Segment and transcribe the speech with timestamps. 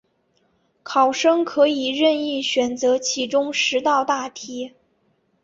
[0.81, 4.73] 考生可以任意选择其中十道大题